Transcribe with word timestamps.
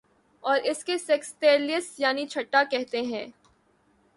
اور 0.43 0.59
اسے 0.63 0.97
سیکستیلیس 0.97 1.93
یعنی 1.99 2.25
چھٹا 2.27 2.63
کہتے 2.71 3.01
تھے 3.01 3.25